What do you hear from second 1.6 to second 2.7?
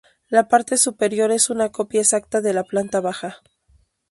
copia exacta de la